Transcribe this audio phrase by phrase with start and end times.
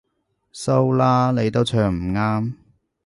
[0.51, 2.53] 收啦，你都唱唔啱